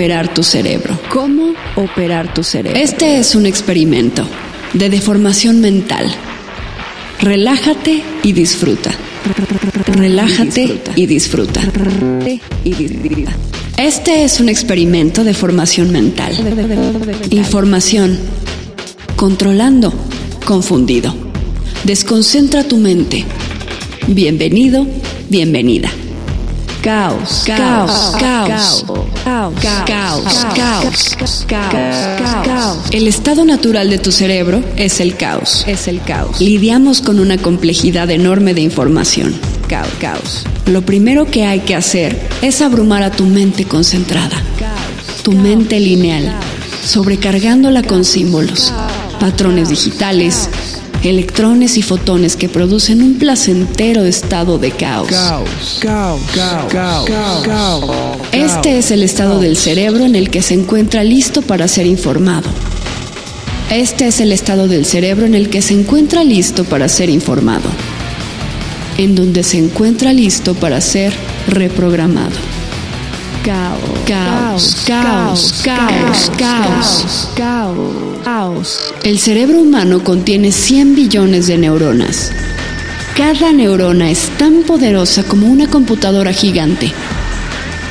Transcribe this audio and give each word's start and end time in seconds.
operar 0.00 0.32
tu 0.32 0.42
cerebro? 0.42 0.98
¿Cómo 1.10 1.52
operar 1.76 2.32
tu 2.32 2.42
cerebro? 2.42 2.80
Este 2.80 3.18
es 3.18 3.34
un 3.34 3.44
experimento 3.44 4.26
de 4.72 4.88
deformación 4.88 5.60
mental. 5.60 6.10
Relájate 7.20 8.02
y 8.22 8.32
disfruta. 8.32 8.92
Relájate 9.88 10.80
y 10.96 11.04
disfruta. 11.04 11.60
Este 13.76 14.24
es 14.24 14.40
un 14.40 14.48
experimento 14.48 15.22
de 15.22 15.34
formación 15.34 15.92
mental. 15.92 16.32
Información. 17.28 18.18
Controlando. 19.16 19.92
Confundido. 20.46 21.14
Desconcentra 21.84 22.64
tu 22.64 22.78
mente. 22.78 23.26
Bienvenido, 24.06 24.86
bienvenida. 25.28 25.90
Caos, 26.80 27.42
caos, 27.46 28.16
caos, 28.18 28.46
caos, 28.48 28.84
caos, 29.30 29.54
caos, 29.86 31.46
caos, 31.46 31.46
caos. 31.46 32.78
El 32.90 33.06
estado 33.06 33.44
natural 33.44 33.88
de 33.88 33.98
tu 33.98 34.10
cerebro 34.10 34.62
es 34.76 35.00
el 35.00 35.16
caos. 35.16 35.64
Es 35.68 35.86
el 35.86 36.02
caos. 36.02 36.40
Lidiamos 36.40 37.00
con 37.00 37.20
una 37.20 37.38
complejidad 37.38 38.10
enorme 38.10 38.54
de 38.54 38.62
información. 38.62 39.38
Caos, 39.68 39.88
caos. 40.00 40.44
Lo 40.66 40.82
primero 40.82 41.26
que 41.26 41.44
hay 41.44 41.60
que 41.60 41.76
hacer 41.76 42.18
es 42.42 42.60
abrumar 42.60 43.04
a 43.04 43.12
tu 43.12 43.24
mente 43.24 43.64
concentrada. 43.64 44.36
Tu 45.22 45.32
mente 45.32 45.78
lineal, 45.78 46.32
sobrecargándola 46.84 47.82
con 47.82 48.04
símbolos, 48.04 48.72
patrones 49.20 49.68
digitales, 49.68 50.48
electrones 51.02 51.78
y 51.78 51.82
fotones 51.82 52.36
que 52.36 52.48
producen 52.48 53.02
un 53.02 53.14
placentero 53.14 54.04
estado 54.04 54.58
de 54.58 54.70
caos. 54.70 55.08
Este 58.32 58.78
es 58.78 58.90
el 58.90 59.02
estado 59.02 59.38
del 59.38 59.56
cerebro 59.56 60.04
en 60.04 60.14
el 60.14 60.30
que 60.30 60.42
se 60.42 60.54
encuentra 60.54 61.02
listo 61.04 61.42
para 61.42 61.68
ser 61.68 61.86
informado. 61.86 62.50
Este 63.70 64.08
es 64.08 64.20
el 64.20 64.32
estado 64.32 64.68
del 64.68 64.84
cerebro 64.84 65.26
en 65.26 65.34
el 65.34 65.48
que 65.48 65.62
se 65.62 65.74
encuentra 65.74 66.24
listo 66.24 66.64
para 66.64 66.88
ser 66.88 67.08
informado. 67.08 67.70
En 68.98 69.14
donde 69.14 69.42
se 69.42 69.58
encuentra 69.58 70.12
listo 70.12 70.54
para 70.54 70.80
ser 70.80 71.14
reprogramado. 71.46 72.59
Caos, 73.44 73.80
caos, 74.06 74.82
caos, 74.86 75.62
caos, 75.64 76.32
caos, 76.36 77.28
caos, 77.34 78.20
caos. 78.24 78.94
El 79.02 79.18
cerebro 79.18 79.60
humano 79.60 80.04
contiene 80.04 80.52
100 80.52 80.94
billones 80.94 81.46
de 81.46 81.58
neuronas. 81.58 82.32
Cada 83.16 83.52
neurona 83.52 84.10
es 84.10 84.28
tan 84.38 84.62
poderosa 84.62 85.22
como 85.22 85.46
una 85.46 85.68
computadora 85.68 86.32
gigante. 86.32 86.92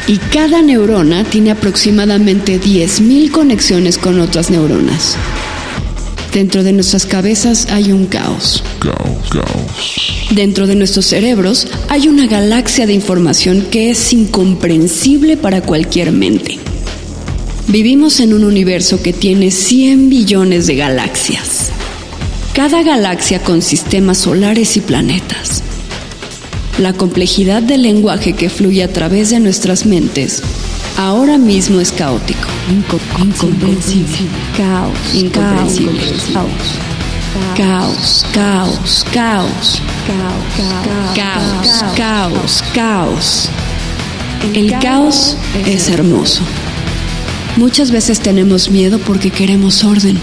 Y 0.07 0.17
cada 0.17 0.61
neurona 0.61 1.23
tiene 1.23 1.51
aproximadamente 1.51 2.59
10.000 2.59 3.31
conexiones 3.31 3.97
con 3.97 4.19
otras 4.19 4.49
neuronas. 4.49 5.17
Dentro 6.33 6.63
de 6.63 6.73
nuestras 6.73 7.07
cabezas 7.07 7.67
hay 7.71 7.91
un 7.91 8.05
caos. 8.05 8.63
Caos, 8.79 9.29
caos. 9.31 10.27
Dentro 10.29 10.67
de 10.67 10.75
nuestros 10.75 11.07
cerebros 11.07 11.67
hay 11.87 12.07
una 12.07 12.27
galaxia 12.27 12.85
de 12.85 12.93
información 12.93 13.65
que 13.71 13.89
es 13.89 14.13
incomprensible 14.13 15.37
para 15.37 15.61
cualquier 15.61 16.11
mente. 16.11 16.59
Vivimos 17.67 18.19
en 18.19 18.33
un 18.33 18.43
universo 18.43 19.01
que 19.01 19.11
tiene 19.11 19.49
100 19.49 20.09
billones 20.09 20.67
de 20.67 20.75
galaxias. 20.75 21.71
Cada 22.53 22.83
galaxia 22.83 23.41
con 23.41 23.63
sistemas 23.63 24.19
solares 24.19 24.77
y 24.77 24.81
planetas. 24.81 25.63
La 26.77 26.93
complejidad 26.93 27.63
del 27.63 27.81
lenguaje 27.81 28.33
que 28.33 28.49
fluye 28.49 28.83
a 28.83 28.93
través 28.93 29.31
de 29.31 29.39
nuestras 29.39 29.87
mentes 29.87 30.43
ahora 30.99 31.37
mismo 31.37 31.79
es 31.79 31.93
caótico, 31.93 32.49
incomprensible, 32.69 34.17
caos, 34.57 34.97
incomprensible, 35.13 36.01
caos, 37.55 38.25
caos, 38.33 39.05
caos, 39.13 39.81
caos, 41.15 41.83
caos, 41.95 42.63
caos. 42.73 43.49
El 44.53 44.77
caos 44.79 45.37
es 45.65 45.89
hermoso. 45.89 46.41
Muchas 47.55 47.91
veces 47.91 48.19
tenemos 48.19 48.69
miedo 48.69 48.99
porque 48.99 49.31
queremos 49.31 49.85
orden. 49.85 50.17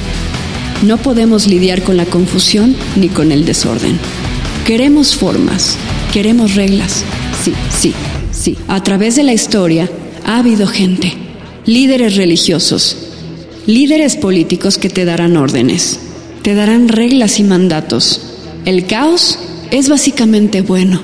No 0.82 0.98
podemos 0.98 1.46
lidiar 1.46 1.82
con 1.82 1.96
la 1.96 2.04
confusión 2.04 2.76
ni 2.96 3.08
con 3.08 3.32
el 3.32 3.46
desorden. 3.46 3.98
Queremos 4.66 5.16
formas, 5.16 5.78
queremos 6.12 6.54
reglas. 6.54 7.02
Sí, 7.42 7.54
sí, 7.70 7.94
sí. 8.30 8.58
A 8.68 8.82
través 8.82 9.16
de 9.16 9.22
la 9.22 9.32
historia 9.32 9.88
ha 10.26 10.38
habido 10.38 10.66
gente, 10.66 11.12
líderes 11.66 12.16
religiosos, 12.16 12.96
líderes 13.66 14.16
políticos 14.16 14.76
que 14.76 14.90
te 14.90 15.04
darán 15.04 15.36
órdenes, 15.36 16.00
te 16.42 16.56
darán 16.56 16.88
reglas 16.88 17.38
y 17.38 17.44
mandatos. 17.44 18.20
El 18.64 18.86
caos 18.86 19.38
es 19.70 19.88
básicamente 19.88 20.62
bueno. 20.62 21.00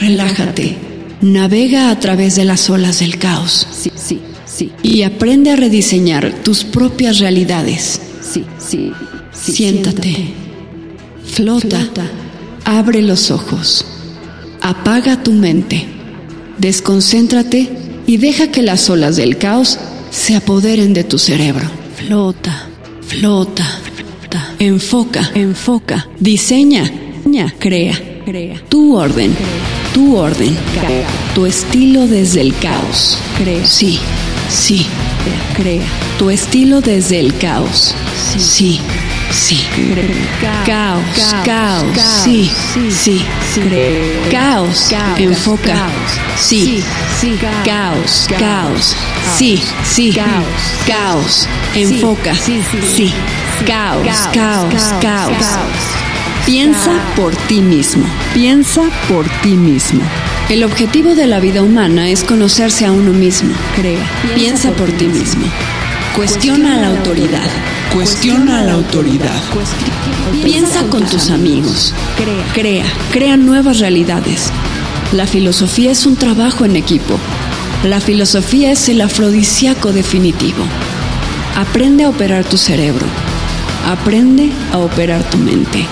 Relájate, 0.00 0.74
navega 1.20 1.90
a 1.90 2.00
través 2.00 2.34
de 2.34 2.46
las 2.46 2.70
olas 2.70 3.00
del 3.00 3.18
caos. 3.18 3.66
Sí, 3.70 3.92
sí, 3.94 4.20
sí. 4.46 4.72
Y 4.82 5.02
aprende 5.02 5.50
a 5.50 5.56
rediseñar 5.56 6.32
tus 6.42 6.64
propias 6.64 7.18
realidades. 7.18 8.00
Sí, 8.22 8.44
sí. 8.58 8.90
sí. 9.32 9.52
Siéntate. 9.52 10.32
Flota. 11.26 11.90
Abre 12.64 13.02
los 13.02 13.30
ojos. 13.30 13.84
Apaga 14.62 15.22
tu 15.22 15.32
mente. 15.32 15.84
Desconcéntrate 16.56 17.89
y 18.10 18.16
deja 18.16 18.50
que 18.50 18.62
las 18.62 18.90
olas 18.90 19.14
del 19.14 19.38
caos 19.38 19.78
se 20.10 20.34
apoderen 20.34 20.94
de 20.94 21.04
tu 21.04 21.16
cerebro. 21.16 21.70
Flota, 21.94 22.66
flota, 23.02 23.64
flota. 23.94 24.54
Enfoca, 24.58 25.30
enfoca. 25.32 26.08
Diseña, 26.18 26.90
crea, 27.60 27.96
crea. 28.24 28.60
Tu 28.68 28.96
orden, 28.96 29.32
tu 29.94 30.16
orden. 30.16 30.56
Tu 31.36 31.46
estilo 31.46 32.08
desde 32.08 32.40
el 32.40 32.52
caos. 32.56 33.16
Crea. 33.38 33.64
Sí, 33.64 34.00
sí. 34.48 34.84
Crea. 35.56 35.86
Tu 36.18 36.30
estilo 36.30 36.80
desde 36.80 37.20
el 37.20 37.32
caos. 37.38 37.94
Sí, 38.32 38.40
sí. 38.40 38.80
Caos, 40.66 41.34
caos. 41.44 41.86
Sí, 42.24 42.50
sí. 42.90 43.24
Caos. 44.30 44.92
Enfoca. 45.18 45.88
Sí. 46.36 46.82
Caos, 47.64 48.28
caos. 48.38 48.96
Sí, 49.36 49.62
sí. 49.84 50.12
Caos. 50.86 51.46
Enfoca. 51.74 52.34
Sí. 52.34 53.12
Caos, 53.66 54.06
caos, 54.32 54.74
caos. 55.00 55.36
Piensa 56.44 56.92
por 57.14 57.34
ti 57.36 57.60
mismo. 57.60 58.04
Piensa 58.34 58.82
por 59.08 59.28
ti 59.42 59.50
mismo. 59.50 60.02
El 60.48 60.64
objetivo 60.64 61.14
de 61.14 61.28
la 61.28 61.38
vida 61.38 61.62
humana 61.62 62.08
es 62.08 62.24
conocerse 62.24 62.84
a 62.86 62.92
uno 62.92 63.12
mismo. 63.12 63.54
Crea. 63.76 64.04
Piensa 64.34 64.72
por 64.72 64.90
ti 64.90 65.06
mismo. 65.06 65.46
Cuestiona 66.16 66.74
a 66.74 66.80
la 66.80 66.88
autoridad. 66.88 67.48
Cuestiona 67.94 68.60
a 68.60 68.64
la 68.64 68.72
autoridad. 68.72 69.40
Piensa 70.42 70.82
con 70.88 71.06
tus 71.06 71.30
amigos. 71.30 71.94
Crea. 72.52 72.84
Crea 73.12 73.36
nuevas 73.36 73.78
realidades. 73.78 74.50
La 75.12 75.26
filosofía 75.26 75.92
es 75.92 76.06
un 76.06 76.16
trabajo 76.16 76.64
en 76.64 76.76
equipo. 76.76 77.16
La 77.84 78.00
filosofía 78.00 78.72
es 78.72 78.88
el 78.88 79.00
afrodisíaco 79.00 79.92
definitivo. 79.92 80.64
Aprende 81.56 82.04
a 82.04 82.10
operar 82.10 82.44
tu 82.44 82.56
cerebro. 82.58 83.06
Aprende 83.86 84.50
a 84.72 84.78
operar 84.78 85.22
tu 85.30 85.38
mente. 85.38 85.86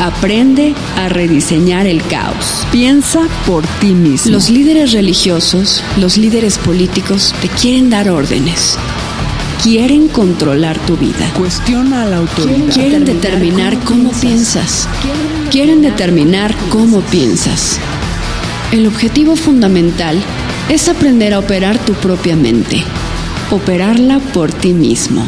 Aprende 0.00 0.74
a 0.96 1.08
rediseñar 1.08 1.86
el 1.86 2.02
caos. 2.04 2.66
Piensa 2.70 3.20
por 3.46 3.66
ti 3.80 3.92
mismo. 3.92 4.30
Los 4.30 4.50
líderes 4.50 4.92
religiosos, 4.92 5.82
los 5.96 6.18
líderes 6.18 6.58
políticos 6.58 7.34
te 7.40 7.48
quieren 7.48 7.90
dar 7.90 8.08
órdenes. 8.10 8.78
Quieren 9.62 10.06
controlar 10.06 10.78
tu 10.86 10.96
vida. 10.96 11.32
Cuestiona 11.36 12.02
a 12.02 12.06
la 12.06 12.18
autoridad. 12.18 12.72
Quieren 12.72 13.04
determinar 13.04 13.76
cómo 13.80 14.12
piensas. 14.12 14.88
Quieren 15.50 15.82
determinar 15.82 16.54
cómo 16.70 17.00
piensas. 17.00 17.80
El 18.70 18.86
objetivo 18.86 19.34
fundamental 19.34 20.22
es 20.68 20.88
aprender 20.88 21.34
a 21.34 21.40
operar 21.40 21.76
tu 21.78 21.94
propia 21.94 22.36
mente. 22.36 22.84
Operarla 23.50 24.20
por 24.20 24.52
ti 24.52 24.74
mismo. 24.74 25.26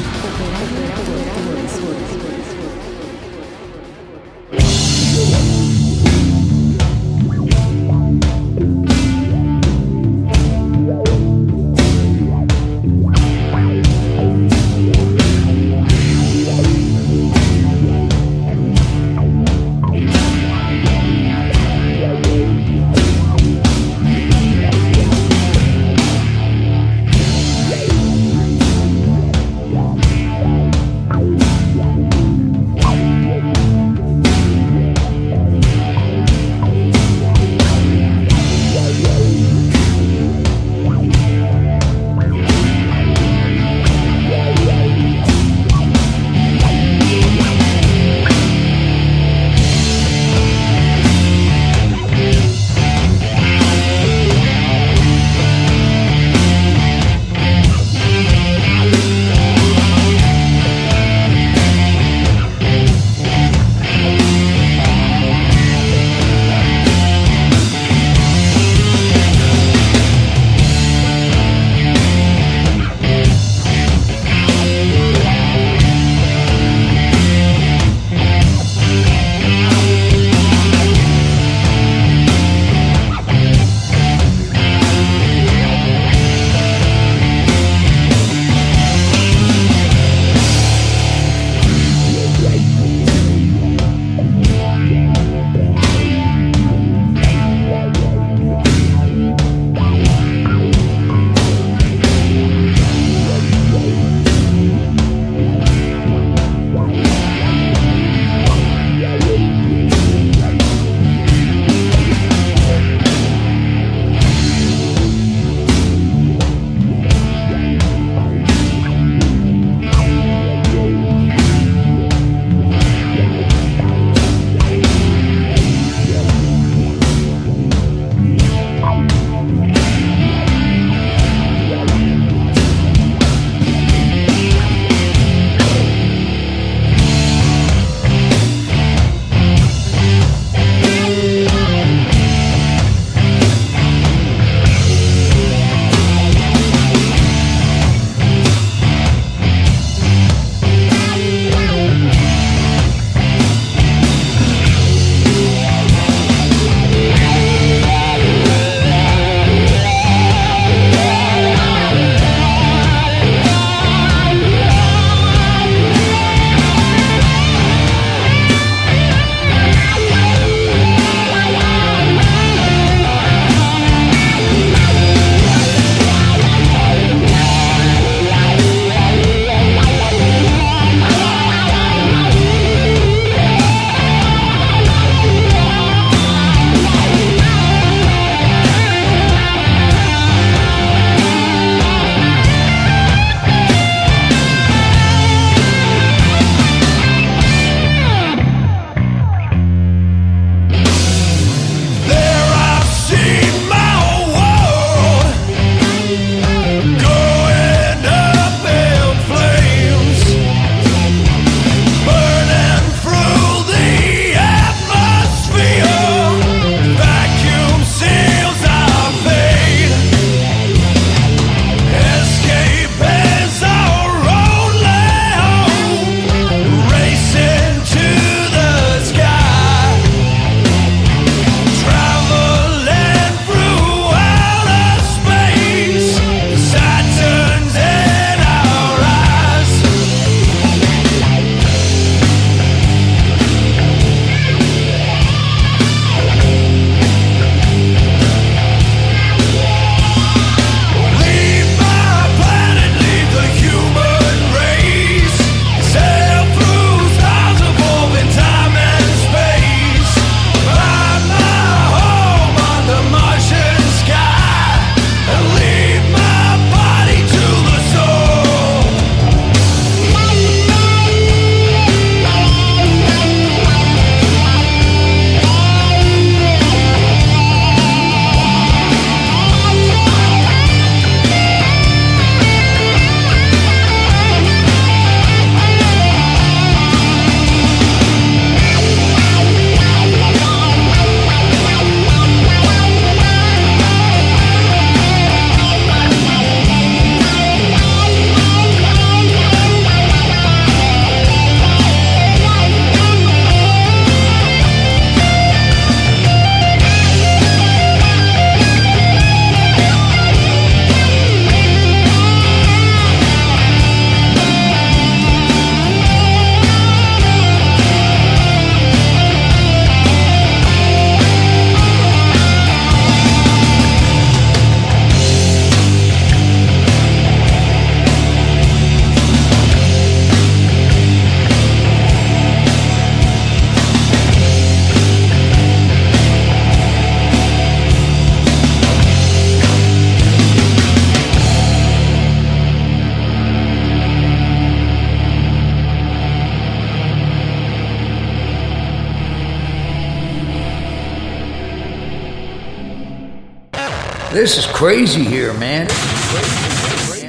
This 354.40 354.56
is 354.56 354.64
crazy 354.64 355.22
here, 355.22 355.52
man. 355.52 355.86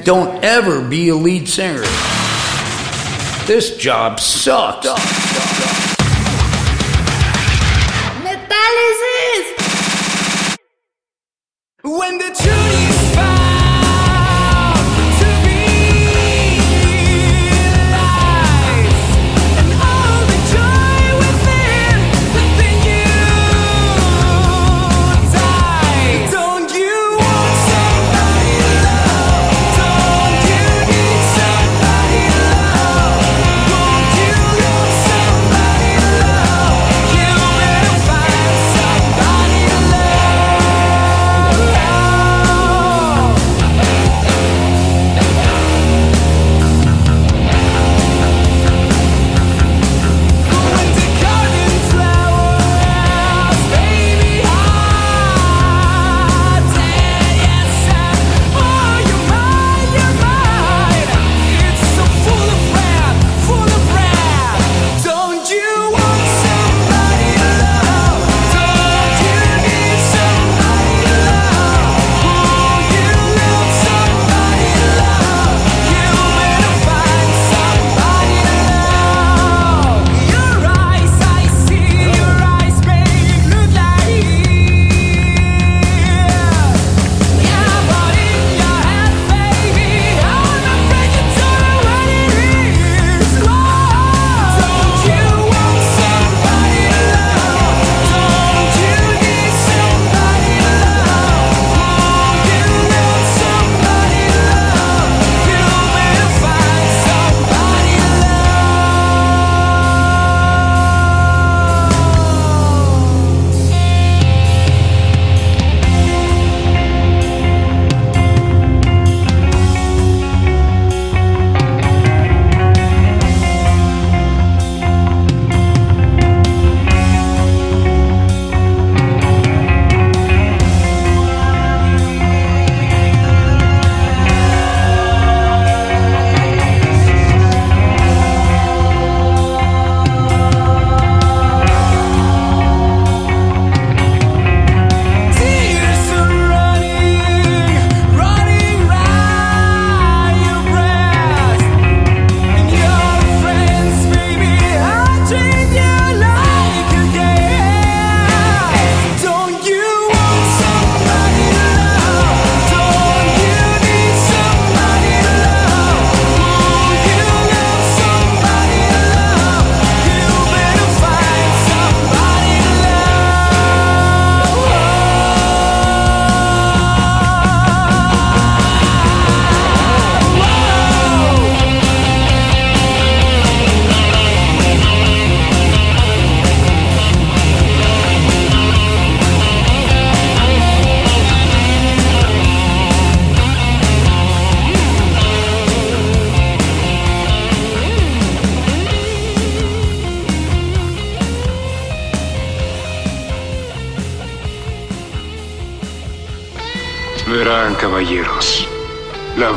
Don't 0.06 0.42
ever 0.46 0.82
be 0.82 1.10
a 1.10 1.16
lead 1.16 1.46
singer. 1.46 1.82
This 3.46 3.76
job 3.76 4.22
sucks. 4.22 4.88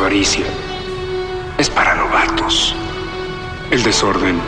Avaricia 0.05 0.45
es 1.57 1.71
para 1.71 1.95
novatos. 1.95 2.75
El 3.71 3.83
desorden, 3.83 4.39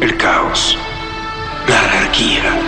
el 0.00 0.16
caos, 0.16 0.78
la 1.68 1.78
anarquía. 1.78 2.58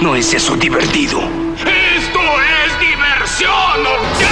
¿No 0.00 0.16
es 0.16 0.32
eso 0.32 0.56
divertido? 0.56 1.20
¡Esto 1.58 2.20
es 2.64 2.80
diversión! 2.80 3.86
¿o 3.86 4.18
qué? 4.18 4.26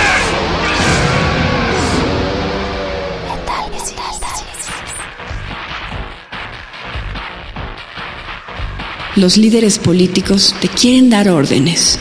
Los 9.21 9.37
líderes 9.37 9.79
políticos 9.79 10.55
te 10.61 10.69
quieren 10.69 11.11
dar 11.11 11.29
órdenes. 11.29 11.99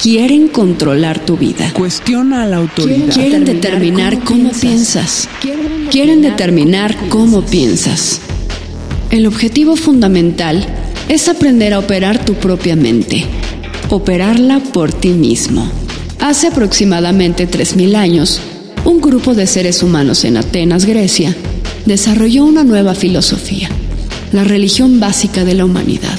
Quieren 0.00 0.46
controlar 0.46 1.18
tu 1.18 1.36
vida. 1.36 1.72
Cuestiona 1.72 2.44
a 2.44 2.46
la 2.46 2.58
autoridad. 2.58 3.12
Quieren 3.12 3.44
determinar 3.44 4.22
cómo 4.22 4.52
piensas. 4.52 5.28
Quieren 5.90 6.22
determinar 6.22 6.96
cómo 7.08 7.42
piensas. 7.42 8.20
El 9.10 9.26
objetivo 9.26 9.74
fundamental 9.74 10.64
es 11.08 11.28
aprender 11.28 11.74
a 11.74 11.80
operar 11.80 12.24
tu 12.24 12.34
propia 12.34 12.76
mente. 12.76 13.24
Operarla 13.90 14.60
por 14.60 14.92
ti 14.92 15.08
mismo. 15.08 15.68
Hace 16.20 16.46
aproximadamente 16.46 17.48
3.000 17.48 17.96
años, 17.96 18.40
un 18.84 19.00
grupo 19.00 19.34
de 19.34 19.48
seres 19.48 19.82
humanos 19.82 20.24
en 20.24 20.36
Atenas, 20.36 20.84
Grecia, 20.84 21.34
desarrolló 21.86 22.44
una 22.44 22.62
nueva 22.62 22.94
filosofía, 22.94 23.68
la 24.32 24.44
religión 24.44 25.00
básica 25.00 25.44
de 25.44 25.54
la 25.54 25.64
humanidad. 25.64 26.18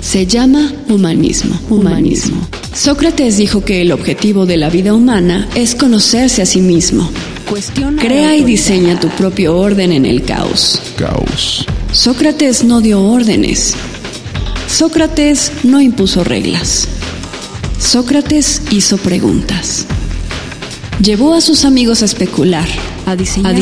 Se 0.00 0.26
llama 0.26 0.72
humanismo. 0.88 1.58
Humanismo. 1.70 2.46
Sócrates 2.76 3.38
dijo 3.38 3.64
que 3.64 3.80
el 3.80 3.90
objetivo 3.90 4.44
de 4.44 4.58
la 4.58 4.68
vida 4.68 4.92
humana 4.92 5.48
es 5.54 5.74
conocerse 5.74 6.42
a 6.42 6.46
sí 6.46 6.60
mismo. 6.60 7.10
Cuestiona 7.48 8.02
Crea 8.02 8.36
y 8.36 8.44
diseña 8.44 9.00
tu 9.00 9.08
propio 9.08 9.56
orden 9.56 9.92
en 9.92 10.04
el 10.04 10.22
caos. 10.22 10.82
Caos. 10.98 11.64
Sócrates 11.90 12.64
no 12.64 12.82
dio 12.82 13.00
órdenes. 13.00 13.74
Sócrates 14.68 15.52
no 15.64 15.80
impuso 15.80 16.22
reglas. 16.22 16.86
Sócrates 17.80 18.60
hizo 18.70 18.98
preguntas. 18.98 19.86
Llevó 21.00 21.32
a 21.32 21.40
sus 21.40 21.64
amigos 21.64 22.02
a 22.02 22.04
especular, 22.04 22.68
a 23.06 23.16
diseñar, 23.16 23.54
a 23.54 23.56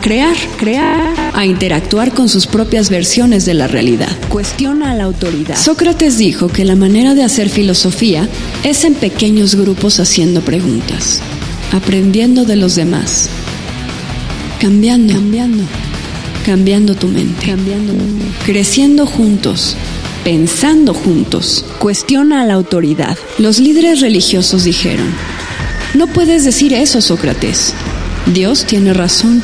crear, 0.00 0.34
crear, 0.56 1.14
a 1.34 1.46
interactuar 1.46 2.12
con 2.12 2.28
sus 2.28 2.46
propias 2.46 2.90
versiones 2.90 3.44
de 3.44 3.54
la 3.54 3.68
realidad. 3.68 4.10
Cuestiona 4.28 4.90
a 4.90 4.94
la 4.94 5.04
autoridad. 5.04 5.56
Sócrates 5.56 6.18
dijo 6.18 6.48
que 6.48 6.64
la 6.64 6.74
manera 6.74 7.14
de 7.14 7.22
hacer 7.22 7.48
filosofía 7.48 8.28
es 8.64 8.84
en 8.84 8.94
pequeños 8.94 9.54
grupos 9.54 10.00
haciendo 10.00 10.40
preguntas, 10.40 11.20
aprendiendo 11.72 12.44
de 12.44 12.56
los 12.56 12.74
demás, 12.74 13.28
cambiando, 14.60 15.12
cambiando, 15.12 15.64
cambiando 16.44 16.94
tu 16.94 17.08
mente, 17.08 17.46
Cambiando. 17.46 17.92
creciendo 18.44 19.06
juntos, 19.06 19.76
pensando 20.24 20.94
juntos. 20.94 21.64
Cuestiona 21.78 22.40
a 22.40 22.46
la 22.46 22.54
autoridad. 22.54 23.16
Los 23.38 23.58
líderes 23.60 24.00
religiosos 24.00 24.64
dijeron, 24.64 25.06
no 25.94 26.06
puedes 26.08 26.44
decir 26.44 26.72
eso, 26.72 27.00
Sócrates. 27.00 27.74
Dios 28.32 28.64
tiene 28.64 28.94
razón. 28.94 29.42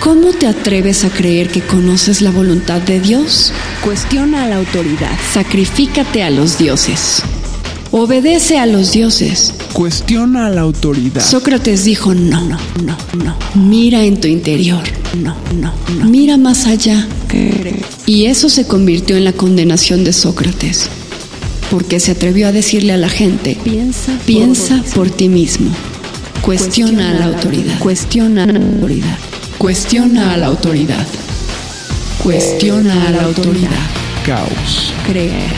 ¿Cómo 0.00 0.32
te 0.32 0.46
atreves 0.46 1.04
a 1.04 1.10
creer 1.10 1.48
que 1.48 1.60
conoces 1.62 2.22
la 2.22 2.30
voluntad 2.30 2.80
de 2.80 3.00
Dios? 3.00 3.52
Cuestiona 3.82 4.44
a 4.44 4.48
la 4.48 4.56
autoridad. 4.56 5.10
Sacrifícate 5.32 6.22
a 6.22 6.30
los 6.30 6.58
dioses. 6.58 7.22
Obedece 7.90 8.58
a 8.58 8.66
los 8.66 8.92
dioses. 8.92 9.52
Cuestiona 9.72 10.46
a 10.46 10.50
la 10.50 10.60
autoridad. 10.60 11.22
Sócrates 11.24 11.84
dijo, 11.84 12.14
no, 12.14 12.40
no, 12.42 12.58
no, 12.84 12.96
no. 13.24 13.36
Mira 13.54 14.04
en 14.04 14.20
tu 14.20 14.28
interior. 14.28 14.82
No, 15.20 15.34
no, 15.60 15.72
no. 15.98 16.04
Mira 16.06 16.36
más 16.36 16.66
allá. 16.66 17.06
Y 18.06 18.26
eso 18.26 18.48
se 18.48 18.66
convirtió 18.66 19.16
en 19.16 19.24
la 19.24 19.32
condenación 19.32 20.04
de 20.04 20.12
Sócrates. 20.12 20.88
Porque 21.70 21.98
se 21.98 22.12
atrevió 22.12 22.46
a 22.46 22.52
decirle 22.52 22.92
a 22.92 22.96
la 22.96 23.08
gente, 23.08 23.56
Piensa. 23.64 24.12
piensa 24.24 24.82
por 24.94 25.10
ti 25.10 25.28
mismo. 25.28 25.70
Cuestiona 26.42 27.10
a 27.10 27.14
la 27.14 27.24
autoridad. 27.26 27.78
Cuestiona 27.80 28.44
a 28.44 28.46
la 28.46 28.60
autoridad. 28.60 29.18
Cuestiona 29.58 30.34
a 30.34 30.36
la 30.36 30.46
autoridad. 30.46 31.06
Cuestiona 32.22 33.08
a 33.08 33.10
la 33.10 33.22
autoridad. 33.24 33.70
Caos. 34.24 34.92
Creer. 35.06 35.50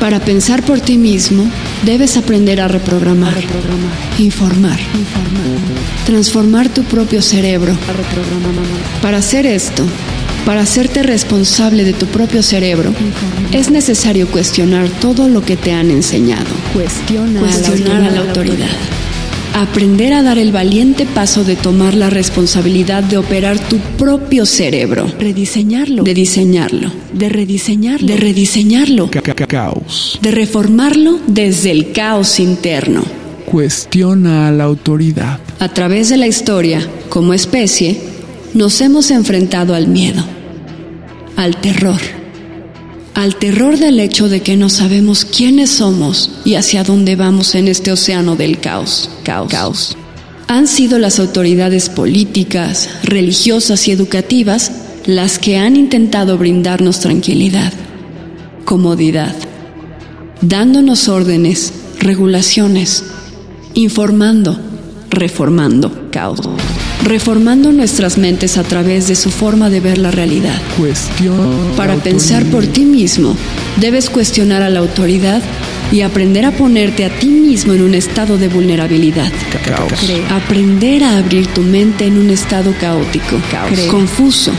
Para 0.00 0.20
pensar 0.20 0.62
por 0.62 0.80
ti 0.80 0.98
mismo, 0.98 1.48
debes 1.84 2.16
aprender 2.16 2.60
a 2.60 2.68
reprogramar, 2.68 3.34
Reprogramar. 3.34 3.92
informar, 4.18 4.78
Informar. 4.78 5.58
transformar 6.04 6.68
tu 6.68 6.82
propio 6.84 7.22
cerebro. 7.22 7.72
A 7.72 7.92
reprogramar. 7.92 8.52
Para 9.00 9.18
hacer 9.18 9.46
esto, 9.46 9.84
para 10.44 10.60
hacerte 10.60 11.02
responsable 11.02 11.84
de 11.84 11.94
tu 11.94 12.06
propio 12.06 12.42
cerebro, 12.42 12.92
es 13.52 13.70
necesario 13.70 14.28
cuestionar 14.28 14.88
todo 15.00 15.28
lo 15.28 15.42
que 15.42 15.56
te 15.56 15.72
han 15.72 15.90
enseñado. 15.90 16.44
Cuestiona, 16.74 17.40
Cuestionar 17.40 18.02
a 18.02 18.10
la 18.10 18.20
autoridad. 18.20 18.68
Aprender 19.56 20.12
a 20.12 20.22
dar 20.22 20.36
el 20.36 20.52
valiente 20.52 21.06
paso 21.06 21.42
de 21.42 21.56
tomar 21.56 21.94
la 21.94 22.10
responsabilidad 22.10 23.02
de 23.02 23.16
operar 23.16 23.58
tu 23.58 23.78
propio 23.96 24.44
cerebro, 24.44 25.06
Rediseñarlo. 25.18 26.02
de 26.02 26.12
diseñarlo, 26.12 26.92
de 27.14 27.28
rediseñarlo. 27.30 28.06
de 28.06 28.16
rediseñarlo, 28.18 29.10
Ca- 29.10 29.22
ca- 29.22 29.46
Caos. 29.46 30.18
de 30.20 30.30
reformarlo 30.30 31.18
desde 31.26 31.70
el 31.70 31.92
caos 31.92 32.38
interno. 32.38 33.02
Cuestiona 33.46 34.48
a 34.48 34.52
la 34.52 34.64
autoridad. 34.64 35.40
A 35.58 35.68
través 35.72 36.10
de 36.10 36.18
la 36.18 36.26
historia, 36.26 36.86
como 37.08 37.32
especie, 37.32 37.96
nos 38.52 38.78
hemos 38.82 39.10
enfrentado 39.10 39.74
al 39.74 39.86
miedo, 39.88 40.22
al 41.36 41.56
terror, 41.56 42.00
al 43.16 43.36
terror 43.36 43.78
del 43.78 43.98
hecho 43.98 44.28
de 44.28 44.42
que 44.42 44.58
no 44.58 44.68
sabemos 44.68 45.24
quiénes 45.24 45.70
somos 45.70 46.30
y 46.44 46.56
hacia 46.56 46.84
dónde 46.84 47.16
vamos 47.16 47.54
en 47.54 47.66
este 47.66 47.90
océano 47.90 48.36
del 48.36 48.58
caos, 48.58 49.08
caos, 49.24 49.50
caos. 49.50 49.96
Han 50.48 50.68
sido 50.68 50.98
las 50.98 51.18
autoridades 51.18 51.88
políticas, 51.88 52.90
religiosas 53.02 53.88
y 53.88 53.92
educativas 53.92 54.70
las 55.06 55.38
que 55.38 55.56
han 55.56 55.76
intentado 55.76 56.36
brindarnos 56.36 57.00
tranquilidad, 57.00 57.72
comodidad, 58.66 59.34
dándonos 60.42 61.08
órdenes, 61.08 61.72
regulaciones, 61.98 63.02
informando, 63.72 64.60
reformando, 65.08 66.10
caos, 66.10 66.40
reformando 67.06 67.70
nuestras 67.72 68.18
mentes 68.18 68.58
a 68.58 68.64
través 68.64 69.06
de 69.06 69.14
su 69.14 69.30
forma 69.30 69.70
de 69.70 69.80
ver 69.80 69.96
la 69.98 70.10
realidad. 70.10 70.60
Cuestiona. 70.76 71.74
Para 71.76 71.94
pensar 71.96 72.44
por 72.46 72.66
ti 72.66 72.84
mismo, 72.84 73.36
debes 73.76 74.10
cuestionar 74.10 74.62
a 74.62 74.68
la 74.68 74.80
autoridad 74.80 75.40
y 75.92 76.00
aprender 76.00 76.44
a 76.44 76.50
ponerte 76.50 77.04
a 77.04 77.10
ti 77.10 77.28
mismo 77.28 77.72
en 77.74 77.82
un 77.82 77.94
estado 77.94 78.38
de 78.38 78.48
vulnerabilidad. 78.48 79.30
Caos. 79.64 79.92
Aprender 80.30 81.04
a 81.04 81.18
abrir 81.18 81.46
tu 81.48 81.62
mente 81.62 82.06
en 82.06 82.18
un 82.18 82.30
estado 82.30 82.74
caótico, 82.80 83.36
Crea. 83.70 83.88
confuso, 83.88 84.50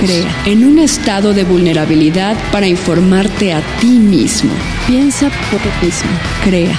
Crea. 0.00 0.42
en 0.46 0.64
un 0.64 0.78
estado 0.78 1.34
de 1.34 1.42
vulnerabilidad 1.42 2.36
para 2.52 2.68
informarte 2.68 3.52
a 3.52 3.60
ti 3.80 3.98
mismo. 3.98 4.50
Piensa 4.86 5.28
por 5.50 5.60
ti 5.60 5.86
mismo. 5.86 6.10
Crea. 6.44 6.78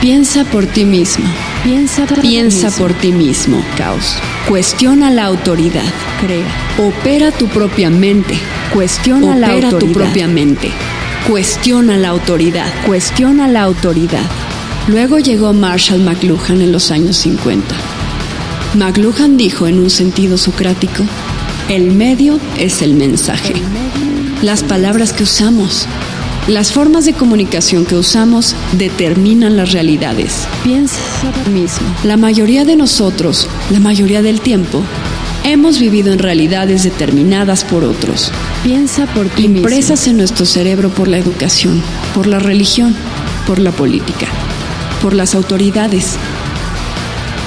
Piensa 0.00 0.44
por 0.44 0.64
ti 0.66 0.84
mismo. 0.84 1.26
Piensa 1.64 2.06
por 2.06 2.20
Piensa 2.22 2.68
mismo. 2.68 2.78
por 2.86 2.94
ti 2.94 3.12
mismo. 3.12 3.62
Caos. 3.76 4.16
Cuestiona 4.50 5.12
la 5.12 5.26
autoridad. 5.26 5.84
Crea. 6.20 6.44
Opera 6.76 7.30
tu 7.30 7.46
propia 7.46 7.88
mente. 7.88 8.34
Cuestiona 8.74 9.36
la 9.36 9.46
Opera 9.46 9.68
tu 9.68 9.76
autoridad. 9.76 9.94
propia 9.94 10.26
mente. 10.26 10.72
Cuestiona 11.28 11.96
la 11.96 12.08
autoridad. 12.08 12.66
Cuestiona 12.84 13.46
la 13.46 13.62
autoridad. 13.62 14.24
Luego 14.88 15.20
llegó 15.20 15.52
Marshall 15.52 16.00
McLuhan 16.00 16.62
en 16.62 16.72
los 16.72 16.90
años 16.90 17.16
50. 17.18 17.76
McLuhan 18.74 19.36
dijo 19.36 19.68
en 19.68 19.78
un 19.78 19.88
sentido 19.88 20.36
socrático, 20.36 21.04
el 21.68 21.92
medio 21.92 22.40
es 22.58 22.82
el 22.82 22.94
mensaje. 22.94 23.54
Las 24.42 24.64
palabras 24.64 25.12
que 25.12 25.22
usamos, 25.22 25.86
las 26.48 26.72
formas 26.72 27.04
de 27.04 27.12
comunicación 27.12 27.84
que 27.86 27.94
usamos 27.96 28.54
determinan 28.72 29.56
las 29.56 29.72
realidades. 29.72 30.46
Piensa 30.64 30.96
mismo. 31.52 31.86
La 32.04 32.16
mayoría 32.16 32.64
de 32.64 32.76
nosotros, 32.76 33.48
la 33.70 33.78
mayoría 33.80 34.22
del 34.22 34.40
tiempo, 34.40 34.82
hemos 35.44 35.78
vivido 35.78 36.12
en 36.12 36.18
realidades 36.18 36.82
determinadas 36.82 37.64
por 37.64 37.84
otros, 37.84 38.32
Piensa 38.64 39.06
por 39.06 39.26
ti 39.28 39.42
mismo. 39.48 39.58
impresas 39.68 40.06
en 40.08 40.16
nuestro 40.18 40.44
cerebro 40.46 40.88
por 40.90 41.08
la 41.08 41.18
educación, 41.18 41.82
por 42.14 42.26
la 42.26 42.38
religión, 42.38 42.94
por 43.46 43.58
la 43.58 43.70
política, 43.70 44.26
por 45.02 45.14
las 45.14 45.34
autoridades. 45.34 46.16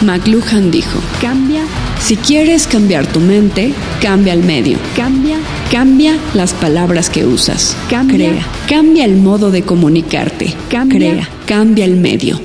McLuhan 0.01 0.71
dijo, 0.71 0.99
Cambia. 1.21 1.63
si 2.01 2.15
quieres 2.17 2.67
cambiar 2.67 3.06
tu 3.08 3.19
mente, 3.19 3.73
cambia 4.01 4.34
el 4.34 4.43
medio, 4.43 4.77
Cambia. 4.95 5.38
Cambia 5.73 6.19
las 6.36 6.53
palabras 6.53 7.09
que 7.09 7.25
usas, 7.25 7.75
Cambia. 7.89 8.29
crea, 8.29 8.45
cambia 8.69 9.05
el 9.05 9.15
modo 9.17 9.49
de 9.49 9.63
comunicarte, 9.63 10.53
Cambia. 10.69 10.99
crea, 10.99 11.29
cambia 11.47 11.86
el 11.86 11.95
medio. 11.95 12.39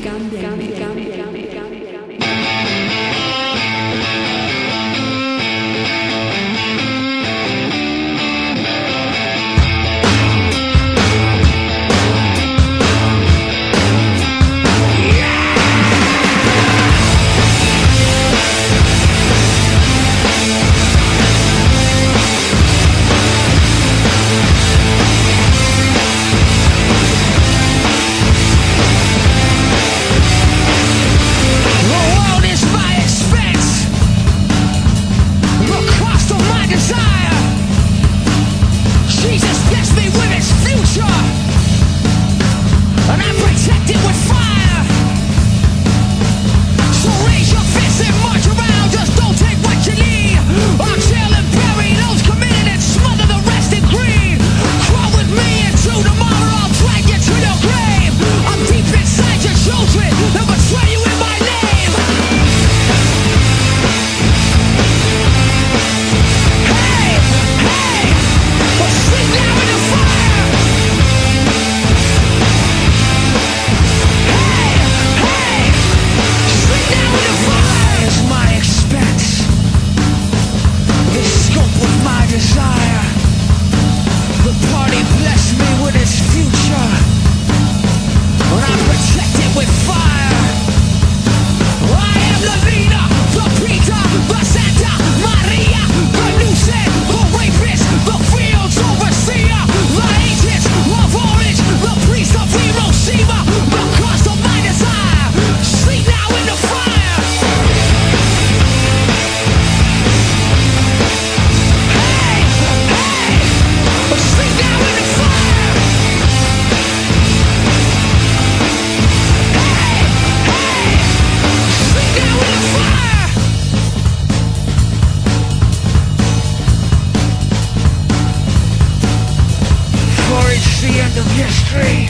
End 131.08 131.18
of 131.18 131.26
history. 131.32 132.08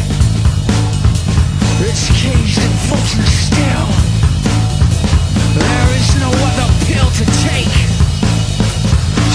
It's 1.86 2.08
caged 2.20 2.58
and 2.58 2.74
frozen 2.86 3.24
still. 3.26 3.86
There 5.54 5.90
is 5.98 6.08
no 6.24 6.30
other 6.48 6.68
pill 6.86 7.10
to 7.20 7.24
take. 7.46 7.76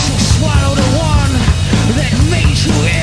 So 0.06 0.14
swallow 0.34 0.76
the 0.76 0.90
one 0.98 1.34
that 1.98 2.14
made 2.32 2.58
you 2.66 2.74
ill. 2.98 3.03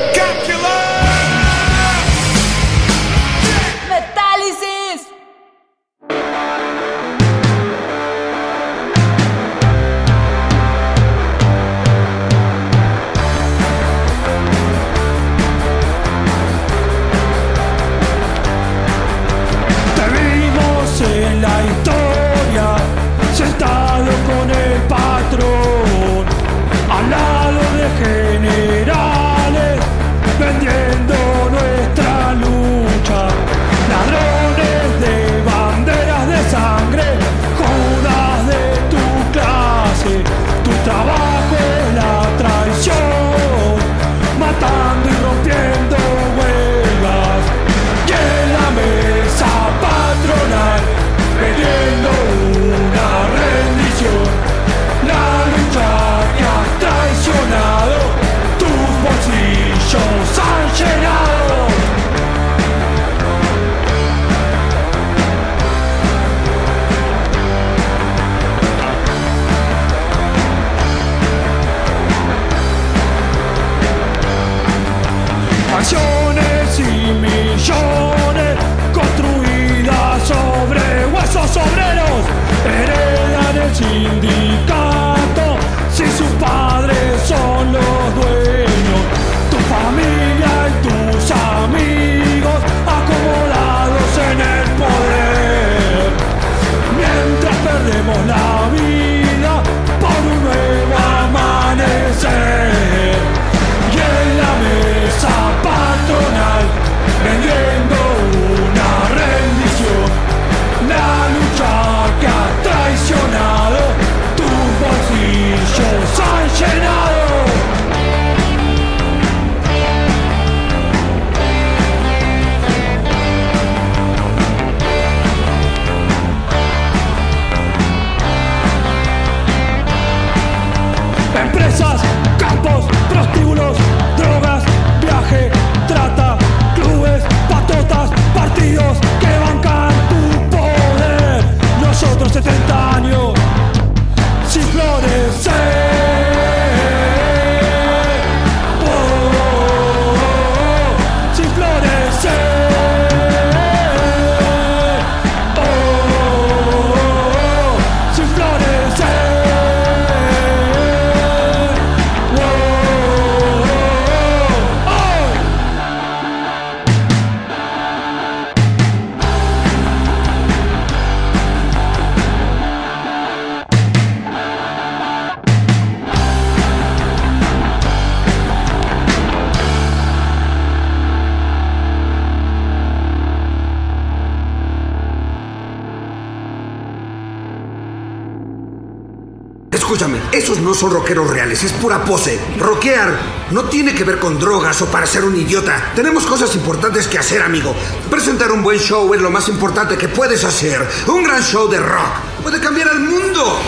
Pose. 192.11 192.37
Rockear 192.57 193.17
no 193.51 193.63
tiene 193.69 193.95
que 193.95 194.03
ver 194.03 194.19
con 194.19 194.37
drogas 194.37 194.81
o 194.81 194.87
para 194.87 195.05
ser 195.05 195.23
un 195.23 195.33
idiota. 195.33 195.93
Tenemos 195.95 196.25
cosas 196.25 196.53
importantes 196.55 197.07
que 197.07 197.17
hacer, 197.17 197.41
amigo. 197.41 197.73
Presentar 198.09 198.51
un 198.51 198.61
buen 198.61 198.79
show 198.79 199.13
es 199.13 199.21
lo 199.21 199.31
más 199.31 199.47
importante 199.47 199.97
que 199.97 200.09
puedes 200.09 200.43
hacer. 200.43 200.85
Un 201.07 201.23
gran 201.23 201.41
show 201.41 201.69
de 201.69 201.79
rock 201.79 202.11
puede 202.43 202.59
cambiar 202.59 202.89
al 202.89 202.99
mundo. 202.99 203.61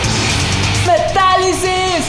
¡Metálisis! 0.85 2.03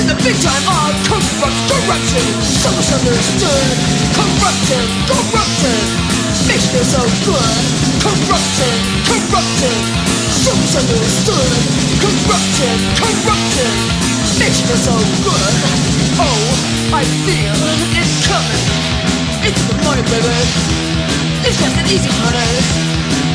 In 0.00 0.08
the 0.08 0.18
big 0.24 0.36
time. 0.40 0.64
Oh, 0.64 0.88
corrupt, 1.04 1.60
corruption. 1.68 2.24
So 2.40 2.72
misunderstood. 2.72 3.68
Corruption, 4.16 4.84
corruption. 5.04 5.80
Makes 6.48 6.72
me 6.72 6.80
so 6.80 7.02
good. 7.28 7.60
Corruption, 8.00 8.76
corruption. 9.04 9.76
So 10.32 10.50
misunderstood. 10.56 11.52
Corruption, 12.00 12.76
corruption. 12.96 13.72
Makes 14.40 14.60
me 14.64 14.76
so 14.80 14.96
good. 15.20 15.54
Oh, 16.16 16.40
I 16.96 17.04
feel 17.28 17.60
it 18.00 18.10
coming. 18.24 18.66
It's 19.44 19.62
the 19.68 19.76
money, 19.84 20.04
baby. 20.08 20.40
It's 21.44 21.60
just 21.60 21.76
an 21.76 21.86
easy 21.92 22.08
honey. 22.24 22.52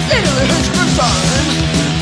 It 0.09 0.23
only 0.25 0.45
hurts 0.49 0.69
for 0.73 0.87
fun. 0.97 1.94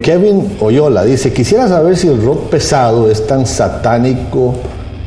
Kevin 0.00 0.56
Oyola 0.60 1.04
dice, 1.04 1.32
quisiera 1.32 1.68
saber 1.68 1.96
si 1.96 2.08
el 2.08 2.22
rock 2.22 2.50
pesado 2.50 3.10
es 3.10 3.26
tan 3.26 3.46
satánico 3.46 4.54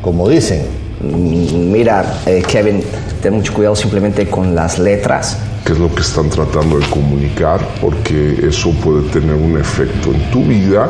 como 0.02 0.28
dicen. 0.28 0.66
Mira, 1.02 2.22
eh, 2.26 2.44
Kevin, 2.48 2.84
ten 3.22 3.34
mucho 3.34 3.54
cuidado 3.54 3.76
simplemente 3.76 4.28
con 4.28 4.56
las 4.56 4.80
letras. 4.80 5.38
qué 5.66 5.74
es 5.74 5.80
lo 5.80 5.94
que 5.94 6.02
están 6.02 6.30
tratando 6.30 6.80
de 6.80 6.86
comunicar, 6.88 7.60
porque 7.80 8.38
eso 8.48 8.72
puede 8.84 9.08
tener 9.10 9.36
un 9.36 9.58
efecto 9.60 10.12
en 10.14 10.32
tu 10.32 10.44
vida. 10.44 10.90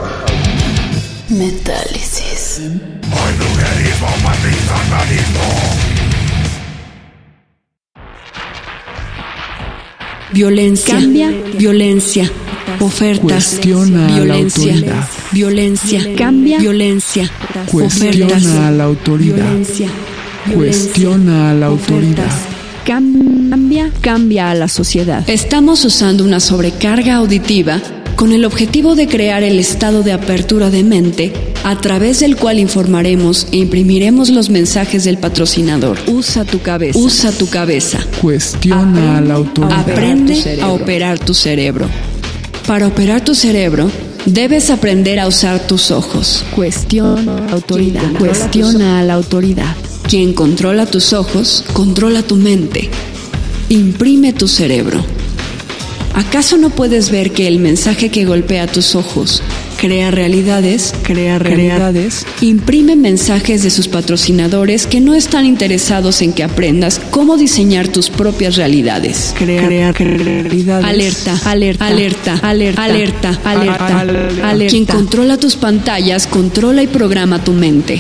Metálisis. 1.30 2.62
Violencia, 10.34 10.96
Cambia. 10.96 11.30
violencia, 11.58 12.32
ofertas, 12.80 13.20
Cuestiona 13.60 14.06
a 14.06 14.10
la 14.10 14.16
violencia, 14.16 14.74
autoridad. 14.74 15.08
violencia, 15.32 16.02
Cambia. 16.18 16.60
violencia, 16.60 17.24
ofertas, 17.24 17.70
Cuestiona 17.72 18.68
a 18.68 18.72
la 18.72 18.84
autoridad. 18.86 19.36
violencia, 19.36 19.90
Cuestiona 20.50 21.52
a 21.52 21.54
la 21.54 21.68
autoridad. 21.68 22.32
Cambia, 22.84 23.92
cambia 24.02 24.50
a 24.50 24.56
la 24.56 24.68
sociedad. 24.68 25.24
Estamos 25.30 25.86
usando 25.86 26.24
una 26.24 26.40
sobrecarga 26.40 27.16
auditiva 27.16 27.80
con 28.16 28.34
el 28.34 28.44
objetivo 28.44 28.96
de 28.96 29.08
crear 29.08 29.44
el 29.44 29.60
estado 29.60 30.02
de 30.04 30.14
apertura 30.14 30.70
de 30.72 30.84
mente 30.84 31.32
a 31.64 31.80
través 31.80 32.20
del 32.20 32.36
cual 32.36 32.58
informaremos 32.58 33.48
e 33.52 33.58
imprimiremos 33.58 34.30
los 34.30 34.50
mensajes 34.50 35.04
del 35.04 35.20
patrocinador. 35.20 35.98
Usa 36.08 36.44
tu 36.44 36.60
cabeza. 36.60 36.98
Usa 36.98 37.32
tu 37.32 37.48
cabeza. 37.48 38.00
Cuestiona 38.20 39.20
a 39.20 39.22
la 39.22 39.36
autoridad. 39.36 39.80
Aprende 39.80 40.60
a 40.62 40.70
operar 40.70 41.20
tu 41.20 41.36
cerebro. 41.36 41.88
Para 42.68 42.88
operar 42.88 43.24
tu 43.24 43.36
cerebro, 43.36 43.92
debes 44.26 44.72
aprender 44.72 45.20
a 45.20 45.28
usar 45.28 45.60
tus 45.68 45.92
ojos. 45.92 46.44
Cuestiona 46.56 47.48
autoridad. 47.52 48.02
Quien 48.02 48.16
Cuestiona 48.16 49.00
a 49.00 49.04
la 49.04 49.14
autoridad. 49.14 49.76
Quien 50.12 50.34
controla 50.34 50.86
tus 50.88 51.14
ojos, 51.14 51.64
controla 51.72 52.22
tu 52.22 52.36
mente. 52.36 52.90
Imprime 53.70 54.34
tu 54.34 54.50
cerebro. 54.50 55.02
¿Acaso 56.14 56.58
no 56.58 56.70
puedes 56.70 57.12
ver 57.12 57.32
que 57.32 57.48
el 57.48 57.60
mensaje 57.60 58.10
que 58.10 58.26
golpea 58.26 58.68
tus 58.68 58.96
ojos 58.96 59.42
crea 59.82 60.12
realidades? 60.12 60.94
Crea 61.02 61.40
realidades. 61.40 62.24
Imprime 62.42 62.96
mensajes 62.96 63.64
de 63.64 63.72
sus 63.72 63.88
patrocinadores 63.88 64.86
que 64.86 65.00
no 65.02 65.16
están 65.16 65.48
interesados 65.48 66.22
en 66.22 66.34
que 66.34 66.44
aprendas 66.44 67.02
cómo 67.10 67.36
diseñar 67.36 67.88
tus 67.88 68.12
propias 68.12 68.58
realidades. 68.58 69.34
Crea 69.36 69.92
realidades. 69.92 70.86
Alerta, 70.86 71.34
Alerta, 71.46 71.88
alerta, 71.88 72.34
alerta, 72.44 72.84
alerta, 72.84 73.40
alerta, 73.44 74.00
alerta. 74.02 74.50
alerta. 74.50 74.70
Quien 74.70 74.86
controla 74.86 75.38
tus 75.38 75.56
pantallas 75.56 76.28
controla 76.28 76.84
y 76.84 76.88
programa 76.88 77.44
tu 77.44 77.54
mente. 77.54 78.00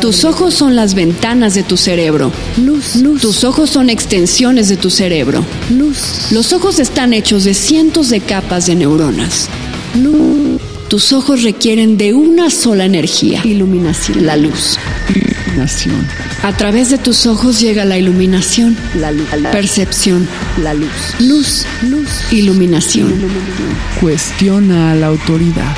Tus 0.00 0.24
ojos 0.24 0.54
son 0.54 0.76
las 0.76 0.94
ventanas 0.94 1.54
de 1.56 1.64
tu 1.64 1.76
cerebro. 1.76 2.30
Luz, 2.64 2.94
luz, 2.94 3.20
Tus 3.20 3.42
ojos 3.42 3.70
son 3.70 3.90
extensiones 3.90 4.68
de 4.68 4.76
tu 4.76 4.90
cerebro. 4.90 5.44
luz, 5.68 6.28
Los 6.30 6.52
ojos 6.52 6.78
están 6.78 7.12
hechos 7.12 7.42
de 7.42 7.54
cientos 7.54 8.08
de 8.08 8.20
capas 8.20 8.66
de 8.66 8.76
neuronas. 8.76 9.48
luz. 10.00 10.35
Tus 10.88 11.12
ojos 11.12 11.42
requieren 11.42 11.96
de 11.96 12.14
una 12.14 12.48
sola 12.50 12.84
energía, 12.84 13.40
Iluminación. 13.44 14.24
la 14.24 14.36
luz. 14.36 14.78
Nación. 15.56 16.06
A 16.42 16.56
través 16.56 16.90
de 16.90 16.98
tus 16.98 17.26
ojos 17.26 17.60
llega 17.60 17.84
la 17.84 17.98
iluminación, 17.98 18.76
La 19.00 19.10
luz. 19.10 19.26
Percepción, 19.50 20.28
la 20.62 20.74
luz. 20.74 20.88
luz, 21.18 21.64
Luz. 21.82 22.08
iluminación. 22.30 23.12
Cuestiona 24.00 24.92
a 24.92 24.94
la 24.94 25.08
autoridad. 25.08 25.74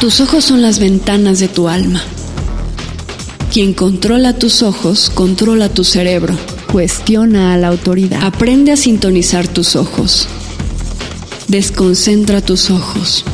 Tus 0.00 0.20
ojos 0.20 0.44
son 0.44 0.60
las 0.62 0.78
ventanas 0.78 1.38
de 1.38 1.48
tu 1.48 1.68
alma. 1.68 2.02
Quien 3.52 3.72
controla 3.72 4.34
tus 4.34 4.62
ojos, 4.62 5.10
controla 5.14 5.68
tu 5.68 5.84
cerebro. 5.84 6.34
Cuestiona 6.70 7.54
a 7.54 7.56
la 7.56 7.68
autoridad. 7.68 8.22
Aprende 8.24 8.72
a 8.72 8.76
sintonizar 8.76 9.48
tus 9.48 9.74
ojos. 9.74 10.28
Desconcentra 11.48 12.40
tus 12.40 12.70
ojos. 12.70 13.24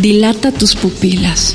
Dilata 0.00 0.50
tus 0.50 0.74
pupilas. 0.74 1.54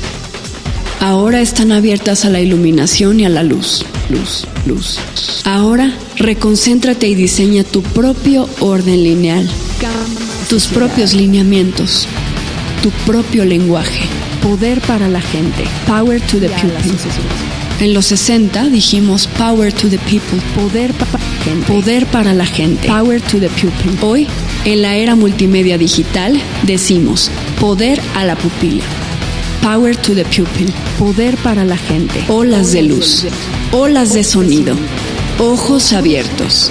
Ahora 1.00 1.40
están 1.40 1.72
abiertas 1.72 2.24
a 2.24 2.30
la 2.30 2.40
iluminación 2.40 3.20
y 3.20 3.24
a 3.24 3.28
la 3.28 3.42
luz. 3.42 3.84
Luz, 4.08 4.46
luz. 4.66 4.98
Ahora 5.44 5.94
reconcéntrate 6.16 7.06
y 7.08 7.14
diseña 7.14 7.64
tu 7.64 7.82
propio 7.82 8.48
orden 8.60 9.04
lineal, 9.04 9.48
tus 10.48 10.66
propios 10.66 11.14
lineamientos, 11.14 12.06
tu 12.82 12.90
propio 13.10 13.44
lenguaje. 13.44 14.04
Poder 14.42 14.80
para 14.80 15.08
la 15.08 15.20
gente. 15.20 15.64
Power 15.86 16.20
to 16.20 16.38
the 16.38 16.48
people. 16.48 16.80
En 17.80 17.94
los 17.94 18.06
60 18.06 18.68
dijimos 18.68 19.26
Power 19.38 19.72
to 19.72 19.88
the 19.88 19.98
people. 19.98 20.38
Poder 20.54 20.92
para 20.94 21.12
la 21.12 21.44
gente. 21.44 21.66
Poder 21.72 22.06
para 22.06 22.34
la 22.34 22.46
gente. 22.46 22.88
Power 22.88 23.20
to 23.22 23.38
the 23.38 23.48
people. 23.50 23.96
Hoy, 24.02 24.26
en 24.64 24.82
la 24.82 24.96
era 24.96 25.14
multimedia 25.14 25.78
digital, 25.78 26.40
decimos 26.64 27.30
Poder 27.60 28.00
a 28.14 28.24
la 28.24 28.36
pupila. 28.36 28.82
Power 29.62 29.94
to 29.94 30.14
the 30.14 30.24
pupil. 30.24 30.72
Poder 30.98 31.36
para 31.36 31.64
la 31.64 31.76
gente. 31.76 32.24
Olas 32.28 32.72
de 32.72 32.82
luz. 32.82 33.26
Olas 33.72 34.14
de 34.14 34.24
sonido. 34.24 34.74
Ojos 35.38 35.92
abiertos. 35.92 36.70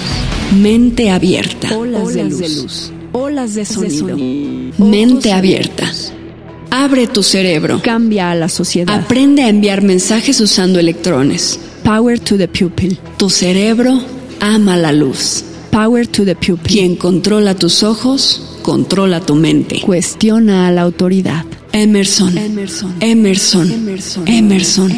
Mente 0.59 1.11
abierta. 1.11 1.77
Olas 1.77 2.15
de 2.15 2.23
luz. 2.23 2.91
Olas 3.11 3.53
de 3.53 3.65
sonido. 3.65 4.17
Mente 4.79 5.31
abierta. 5.31 5.91
Abre 6.71 7.05
tu 7.05 7.21
cerebro. 7.21 7.81
Cambia 7.83 8.31
a 8.31 8.35
la 8.35 8.49
sociedad. 8.49 8.95
Aprende 8.95 9.43
a 9.43 9.49
enviar 9.49 9.83
mensajes 9.83 10.39
usando 10.41 10.79
electrones. 10.79 11.59
Power 11.83 12.19
to 12.19 12.37
the 12.37 12.47
pupil. 12.47 12.97
Tu 13.17 13.29
cerebro 13.29 14.01
ama 14.39 14.75
la 14.77 14.91
luz. 14.91 15.43
Power 15.71 16.07
to 16.07 16.25
the 16.25 16.35
pupil. 16.35 16.65
Quien 16.65 16.95
controla 16.95 17.55
tus 17.55 17.83
ojos, 17.83 18.59
controla 18.61 19.21
tu 19.21 19.35
mente. 19.35 19.81
Cuestiona 19.81 20.67
a 20.67 20.71
la 20.71 20.81
autoridad. 20.81 21.45
Emerson. 21.71 22.37
Emerson. 22.37 22.95
Emerson. 22.99 23.71
Emerson. 23.71 24.27
Emerson. 24.27 24.91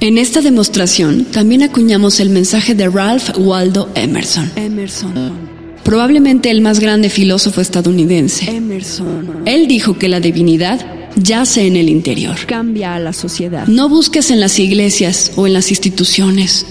En 0.00 0.18
esta 0.18 0.40
demostración 0.40 1.26
también 1.26 1.62
acuñamos 1.62 2.18
el 2.20 2.30
mensaje 2.30 2.74
de 2.74 2.88
Ralph 2.88 3.38
Waldo 3.38 3.88
Emerson. 3.94 4.50
Emerson. 4.56 5.52
Probablemente 5.84 6.50
el 6.50 6.60
más 6.60 6.80
grande 6.80 7.10
filósofo 7.10 7.60
estadounidense. 7.60 8.50
Emerson. 8.50 9.42
Él 9.44 9.68
dijo 9.68 9.98
que 9.98 10.08
la 10.08 10.20
divinidad 10.20 10.84
yace 11.16 11.66
en 11.66 11.76
el 11.76 11.88
interior. 11.88 12.36
Cambia 12.46 12.94
a 12.94 12.98
la 12.98 13.12
sociedad. 13.12 13.66
No 13.66 13.88
busques 13.88 14.30
en 14.30 14.40
las 14.40 14.58
iglesias 14.58 15.32
o 15.36 15.46
en 15.46 15.52
las 15.52 15.70
instituciones. 15.70 16.66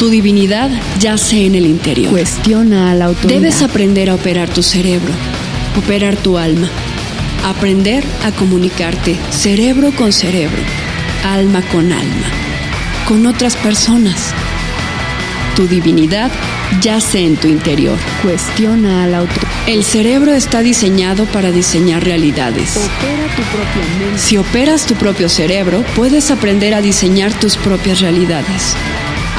Tu 0.00 0.08
divinidad 0.08 0.70
yace 0.98 1.44
en 1.44 1.54
el 1.54 1.66
interior. 1.66 2.10
Cuestiona 2.10 2.90
a 2.90 2.94
la 2.94 3.04
autoridad. 3.04 3.38
Debes 3.38 3.60
aprender 3.60 4.08
a 4.08 4.14
operar 4.14 4.48
tu 4.48 4.62
cerebro, 4.62 5.12
operar 5.76 6.16
tu 6.16 6.38
alma, 6.38 6.70
aprender 7.44 8.02
a 8.24 8.32
comunicarte 8.32 9.18
cerebro 9.30 9.92
con 9.94 10.14
cerebro, 10.14 10.56
alma 11.22 11.60
con 11.70 11.92
alma, 11.92 12.28
con 13.06 13.26
otras 13.26 13.56
personas. 13.56 14.32
Tu 15.54 15.68
divinidad 15.68 16.30
yace 16.80 17.26
en 17.26 17.36
tu 17.36 17.48
interior. 17.48 17.98
Cuestiona 18.22 19.04
a 19.04 19.06
la 19.06 19.18
autoridad. 19.18 19.50
El 19.66 19.84
cerebro 19.84 20.32
está 20.32 20.62
diseñado 20.62 21.26
para 21.26 21.50
diseñar 21.50 22.02
realidades. 22.02 22.78
Opera 22.78 23.26
tu 23.36 23.42
propia 23.42 23.98
mente. 23.98 24.18
Si 24.18 24.38
operas 24.38 24.86
tu 24.86 24.94
propio 24.94 25.28
cerebro, 25.28 25.84
puedes 25.94 26.30
aprender 26.30 26.72
a 26.72 26.80
diseñar 26.80 27.38
tus 27.38 27.58
propias 27.58 28.00
realidades. 28.00 28.74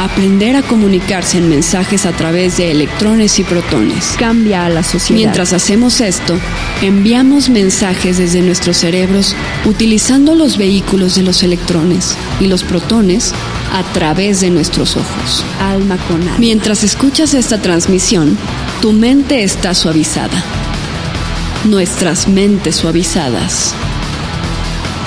Aprender 0.01 0.55
a 0.55 0.63
comunicarse 0.63 1.37
en 1.37 1.47
mensajes 1.47 2.07
a 2.07 2.11
través 2.11 2.57
de 2.57 2.71
electrones 2.71 3.37
y 3.37 3.43
protones. 3.43 4.15
Cambia 4.17 4.65
a 4.65 4.69
la 4.69 4.81
sociedad. 4.81 5.19
Mientras 5.19 5.53
hacemos 5.53 6.01
esto, 6.01 6.39
enviamos 6.81 7.49
mensajes 7.49 8.17
desde 8.17 8.41
nuestros 8.41 8.77
cerebros 8.77 9.35
utilizando 9.63 10.33
los 10.33 10.57
vehículos 10.57 11.13
de 11.13 11.21
los 11.21 11.43
electrones 11.43 12.15
y 12.39 12.47
los 12.47 12.63
protones 12.63 13.31
a 13.73 13.83
través 13.93 14.41
de 14.41 14.49
nuestros 14.49 14.97
ojos. 14.97 15.45
Alma 15.59 15.97
con 16.07 16.19
alma. 16.21 16.39
Mientras 16.39 16.83
escuchas 16.83 17.35
esta 17.35 17.61
transmisión, 17.61 18.39
tu 18.81 18.93
mente 18.93 19.43
está 19.43 19.75
suavizada. 19.75 20.43
Nuestras 21.65 22.27
mentes 22.27 22.77
suavizadas. 22.77 23.75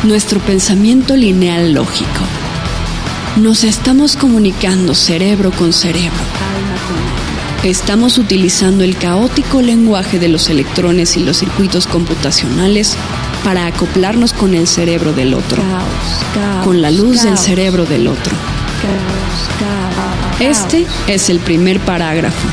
Nuestro 0.04 0.38
pensamiento 0.38 1.16
lineal 1.16 1.72
lógico. 1.72 2.43
Nos 3.36 3.64
estamos 3.64 4.14
comunicando 4.16 4.94
cerebro 4.94 5.50
con 5.50 5.72
cerebro. 5.72 6.12
Estamos 7.64 8.16
utilizando 8.16 8.84
el 8.84 8.96
caótico 8.96 9.60
lenguaje 9.60 10.20
de 10.20 10.28
los 10.28 10.50
electrones 10.50 11.16
y 11.16 11.20
los 11.20 11.38
circuitos 11.38 11.88
computacionales 11.88 12.96
para 13.42 13.66
acoplarnos 13.66 14.32
con 14.32 14.54
el 14.54 14.68
cerebro 14.68 15.12
del 15.12 15.34
otro, 15.34 15.60
con 16.62 16.80
la 16.80 16.92
luz 16.92 17.24
del 17.24 17.36
cerebro 17.36 17.84
del 17.86 18.06
otro. 18.06 18.36
Este 20.38 20.86
es 21.08 21.28
el 21.28 21.40
primer 21.40 21.80
parágrafo, 21.80 22.46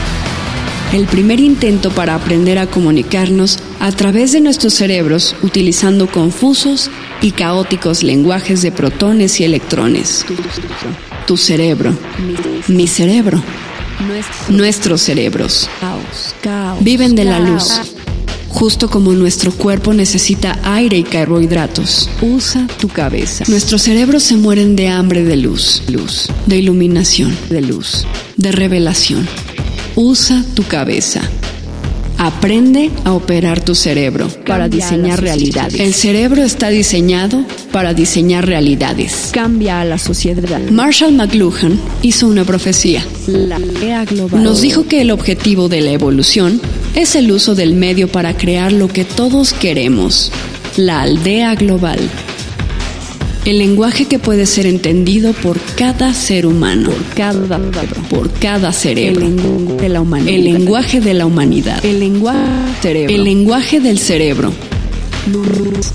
el 0.93 1.05
primer 1.05 1.39
intento 1.41 1.91
para 1.91 2.15
aprender 2.15 2.57
a 2.57 2.65
comunicarnos 2.65 3.59
a 3.79 3.91
través 3.91 4.32
de 4.32 4.41
nuestros 4.41 4.73
cerebros 4.73 5.36
utilizando 5.43 6.07
confusos 6.07 6.89
y 7.22 7.32
caóticos 7.32 8.03
lenguajes 8.03 8.61
de 8.61 8.72
protones 8.72 9.39
y 9.39 9.43
electrones. 9.43 10.26
Tu 11.28 11.38
cerebro, 11.38 11.93
mi 12.67 12.88
cerebro, 12.88 13.41
nuestros 14.49 15.01
cerebros 15.01 15.69
viven 16.80 17.15
de 17.15 17.26
la 17.26 17.39
luz, 17.39 17.69
justo 18.49 18.89
como 18.89 19.13
nuestro 19.13 19.51
cuerpo 19.51 19.93
necesita 19.93 20.59
aire 20.63 20.97
y 20.97 21.03
carbohidratos. 21.03 22.09
Usa 22.22 22.67
tu 22.80 22.89
cabeza. 22.89 23.45
Nuestros 23.47 23.84
cerebros 23.84 24.24
se 24.24 24.36
mueren 24.36 24.76
de 24.76 24.89
hambre 24.89 25.24
de 25.24 25.38
luz, 25.38 25.84
luz, 25.88 26.30
de 26.47 26.57
iluminación, 26.57 27.38
de 27.49 27.61
luz, 27.61 28.05
de 28.38 28.51
revelación. 28.51 29.28
Usa 29.95 30.43
tu 30.55 30.63
cabeza. 30.63 31.22
Aprende 32.38 32.89
a 33.03 33.11
operar 33.11 33.59
tu 33.59 33.75
cerebro 33.75 34.27
para 34.47 34.69
diseñar 34.69 35.21
realidades. 35.21 35.79
El 35.79 35.93
cerebro 35.93 36.43
está 36.43 36.69
diseñado 36.69 37.43
para 37.71 37.93
diseñar 37.93 38.47
realidades. 38.47 39.29
Cambia 39.34 39.82
a 39.82 39.86
la 39.86 39.97
sociedad. 39.97 40.59
Marshall 40.71 41.13
McLuhan 41.13 41.79
hizo 42.01 42.27
una 42.27 42.45
profecía. 42.45 43.05
La 43.27 43.59
era 43.84 44.05
global. 44.05 44.43
Nos 44.43 44.61
dijo 44.61 44.88
que 44.88 45.01
el 45.01 45.11
objetivo 45.11 45.67
de 45.67 45.82
la 45.82 45.91
evolución 45.91 46.61
es 46.95 47.15
el 47.15 47.32
uso 47.32 47.53
del 47.53 47.73
medio 47.73 48.07
para 48.07 48.36
crear 48.36 48.71
lo 48.71 48.88
que 48.88 49.03
todos 49.03 49.53
queremos, 49.53 50.32
la 50.77 51.01
aldea 51.01 51.53
global. 51.55 51.99
El 53.43 53.57
lenguaje 53.57 54.05
que 54.05 54.19
puede 54.19 54.45
ser 54.45 54.67
entendido 54.67 55.33
por 55.33 55.59
cada 55.75 56.13
ser 56.13 56.45
humano, 56.45 56.91
por 56.91 57.03
cada, 57.15 57.57
por 58.07 58.31
cada 58.33 58.71
cerebro. 58.71 59.25
El 59.25 59.35
lenguaje 59.35 59.81
de 59.81 59.89
la 59.89 60.01
humanidad. 60.01 60.35
El 60.35 60.43
lenguaje 60.43 61.01
de 61.01 61.13
la 61.15 61.25
humanidad. 61.25 61.85
El 61.85 61.99
lenguaje 61.99 62.39
cerebro. 62.83 63.15
El 63.15 63.23
lenguaje 63.23 63.79
del 63.79 63.97
cerebro. 63.97 64.53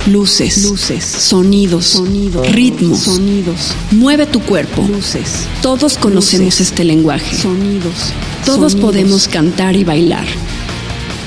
Luces, 0.07 0.65
luces, 0.65 1.05
sonidos, 1.05 1.87
sonidos, 1.87 2.51
ritmos, 2.51 2.99
sonidos. 3.01 3.75
Mueve 3.93 4.27
tu 4.27 4.41
cuerpo. 4.41 4.85
Luces. 4.89 5.47
Todos 5.63 5.99
conocemos 5.99 6.47
luces, 6.47 6.69
este 6.69 6.85
lenguaje. 6.85 7.37
Sonidos. 7.37 8.13
Todos 8.45 8.73
sonidos. 8.73 8.91
podemos 8.91 9.29
cantar 9.29 9.77
y 9.77 9.85
bailar. 9.85 10.27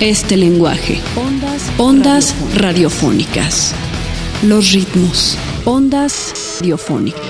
Este 0.02 0.36
lenguaje. 0.36 1.00
Ondas, 1.16 1.64
Ondas 1.78 2.36
radiofónicas. 2.56 3.74
Los 4.44 4.72
ritmos. 4.72 5.38
Ondas 5.70 6.34
radiofónicas. 6.60 7.22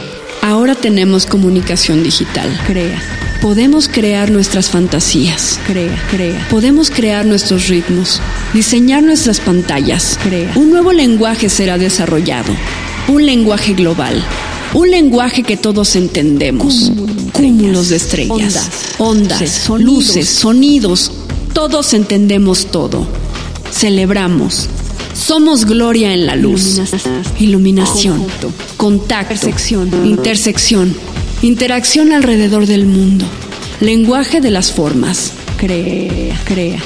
Ahora 0.41 0.73
tenemos 0.73 1.25
comunicación 1.25 2.03
digital. 2.03 2.47
Crea. 2.65 2.97
Podemos 3.41 3.89
crear 3.89 4.31
nuestras 4.31 4.69
fantasías. 4.69 5.59
Crea, 5.67 6.01
crea. 6.09 6.47
Podemos 6.49 6.89
crear 6.89 7.25
nuestros 7.25 7.67
ritmos, 7.67 8.21
diseñar 8.53 9.03
nuestras 9.03 9.41
pantallas. 9.41 10.17
Crea. 10.23 10.53
Un 10.55 10.69
nuevo 10.69 10.93
lenguaje 10.93 11.49
será 11.49 11.77
desarrollado. 11.77 12.53
Un 13.09 13.25
lenguaje 13.25 13.73
global. 13.73 14.23
Un 14.73 14.89
lenguaje 14.89 15.43
que 15.43 15.57
todos 15.57 15.97
entendemos. 15.97 16.91
Cúmulo, 16.95 17.13
Cúmulos 17.33 17.89
de 17.89 17.97
estrellas. 17.97 18.69
Ondas. 18.97 19.39
Ondas. 19.39 19.49
Sonidos. 19.49 19.93
Luces. 19.93 20.29
Sonidos. 20.29 21.11
Todos 21.51 21.93
entendemos 21.93 22.67
todo. 22.67 23.05
Celebramos. 23.69 24.69
Somos 25.19 25.65
gloria 25.65 26.13
en 26.13 26.25
la 26.25 26.35
luz. 26.35 26.79
Iluminación. 27.39 28.19
Conjunto. 28.19 28.53
Contacto. 28.77 29.33
Intersección. 29.33 30.05
Intersección. 30.05 30.95
Interacción 31.41 32.13
alrededor 32.13 32.65
del 32.65 32.85
mundo. 32.85 33.25
Lenguaje 33.81 34.39
de 34.39 34.49
las 34.49 34.71
formas. 34.71 35.33
Crea, 35.57 36.39
crea. 36.45 36.79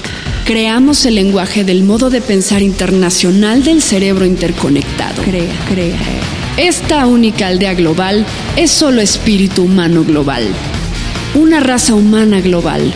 Creamos 0.46 1.06
el 1.06 1.16
lenguaje 1.16 1.64
del 1.64 1.84
modo 1.84 2.10
de 2.10 2.22
pensar 2.22 2.64
internacional 2.64 3.64
del 3.64 3.84
cerebro 3.84 4.26
interconectado. 4.26 5.22
Crea, 5.22 5.56
crea. 5.70 6.00
Esta 6.58 7.06
única 7.06 7.48
aldea 7.48 7.76
global 7.76 8.26
es 8.58 8.72
solo 8.72 9.02
espíritu 9.02 9.64
humano 9.64 10.04
global. 10.04 10.48
Una 11.36 11.60
raza 11.60 11.94
humana 11.94 12.42
global. 12.42 12.94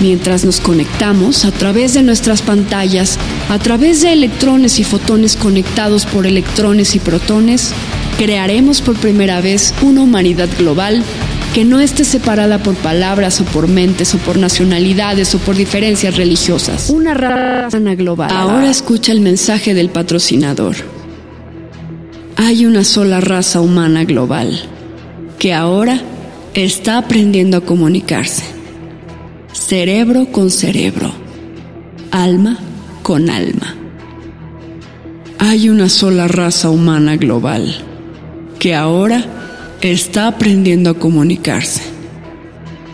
Mientras 0.00 0.44
nos 0.44 0.60
conectamos 0.60 1.44
a 1.44 1.52
través 1.52 1.94
de 1.94 2.02
nuestras 2.02 2.42
pantallas, 2.42 3.18
a 3.48 3.58
través 3.58 4.02
de 4.02 4.12
electrones 4.12 4.78
y 4.78 4.84
fotones 4.84 5.36
conectados 5.36 6.06
por 6.06 6.26
electrones 6.26 6.94
y 6.94 6.98
protones, 6.98 7.72
Crearemos 8.18 8.82
por 8.82 8.96
primera 8.96 9.40
vez 9.40 9.74
una 9.82 10.02
humanidad 10.02 10.48
global 10.58 11.02
que 11.54 11.64
no 11.64 11.80
esté 11.80 12.04
separada 12.04 12.62
por 12.62 12.76
palabras 12.76 13.40
o 13.40 13.44
por 13.44 13.68
mentes 13.68 14.14
o 14.14 14.18
por 14.18 14.38
nacionalidades 14.38 15.34
o 15.34 15.38
por 15.38 15.56
diferencias 15.56 16.16
religiosas. 16.16 16.88
Una 16.90 17.14
raza 17.14 17.78
global. 17.78 18.30
Ahora 18.32 18.70
escucha 18.70 19.12
el 19.12 19.20
mensaje 19.20 19.74
del 19.74 19.90
patrocinador. 19.90 20.76
Hay 22.36 22.64
una 22.64 22.84
sola 22.84 23.20
raza 23.20 23.60
humana 23.60 24.04
global 24.04 24.62
que 25.38 25.52
ahora 25.52 26.00
está 26.54 26.98
aprendiendo 26.98 27.56
a 27.56 27.60
comunicarse. 27.62 28.44
Cerebro 29.52 30.32
con 30.32 30.50
cerebro. 30.50 31.12
Alma 32.10 32.58
con 33.02 33.28
alma. 33.28 33.76
Hay 35.38 35.68
una 35.68 35.90
sola 35.90 36.26
raza 36.26 36.70
humana 36.70 37.16
global 37.16 37.74
que 38.58 38.74
ahora 38.74 39.24
está 39.82 40.28
aprendiendo 40.28 40.90
a 40.90 40.94
comunicarse. 40.94 41.82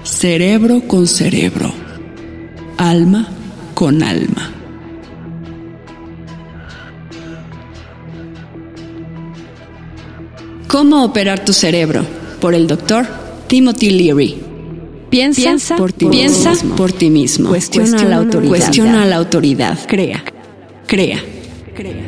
Cerebro 0.03 0.81
con 0.81 1.07
cerebro. 1.07 1.73
Alma 2.77 3.29
con 3.75 4.03
alma. 4.03 4.51
¿Cómo 10.67 11.05
operar 11.05 11.45
tu 11.45 11.53
cerebro? 11.53 12.05
Por 12.41 12.55
el 12.55 12.67
doctor 12.67 13.07
Timothy 13.47 13.91
Leary. 13.91 14.48
Piensa, 15.11 15.77
por 15.77 15.93
ti 15.93 16.07
Piensa 16.07 16.51
mismo. 16.51 16.77
por 16.77 16.93
ti 16.93 17.11
mismo. 17.11 17.49
Cuestiona, 17.49 18.05
la 18.05 18.17
autoridad. 18.17 18.49
Cuestiona 18.51 19.05
la 19.07 19.17
autoridad. 19.17 19.79
Crea. 19.87 20.23
Crea. 20.87 21.23
verdadero 21.77 22.08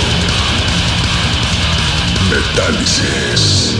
Metálisis. 2.31 3.75